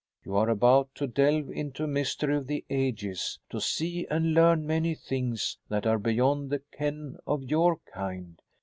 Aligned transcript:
You 0.25 0.35
are 0.35 0.49
about 0.49 0.95
to 0.95 1.05
delve 1.05 1.51
into 1.51 1.83
a 1.83 1.87
mystery 1.87 2.35
of 2.35 2.47
the 2.47 2.65
ages; 2.71 3.37
to 3.51 3.61
see 3.61 4.07
and 4.09 4.33
learn 4.33 4.65
many 4.65 4.95
things 4.95 5.59
that 5.69 5.85
are 5.85 5.99
beyond 5.99 6.49
the 6.49 6.63
ken 6.71 7.19
of 7.27 7.43
your 7.51 7.77
kind. 7.93 8.41